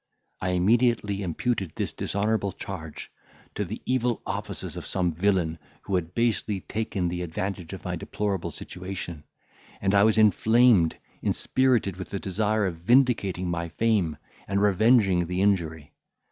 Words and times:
I 0.41 0.53
immediately 0.57 1.21
imputed 1.21 1.73
this 1.75 1.93
dishonourable 1.93 2.53
charge 2.53 3.11
to 3.53 3.63
the 3.63 3.83
evil 3.85 4.19
offices 4.25 4.75
of 4.75 4.87
some 4.87 5.11
villain, 5.13 5.59
who 5.83 5.93
had 5.93 6.15
basely 6.15 6.61
taken 6.61 7.07
the 7.07 7.21
advantage 7.21 7.71
of 7.71 7.85
my 7.85 7.95
deplorable 7.97 8.49
situation, 8.49 9.25
and 9.79 9.93
I 9.93 10.01
was 10.03 10.17
inflamed, 10.17 10.95
inspirited 11.21 11.97
with 11.97 12.09
the 12.09 12.17
desire 12.19 12.65
of 12.65 12.77
vindicating 12.77 13.47
my 13.47 13.69
fame, 13.69 14.17
and 14.47 14.59
revenging 14.59 15.27
the 15.27 15.39
injury. 15.39 15.93